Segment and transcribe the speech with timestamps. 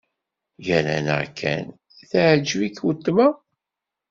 [0.65, 1.65] Gar-aneɣ kan,
[2.09, 3.27] teɛjeb-ik weltma?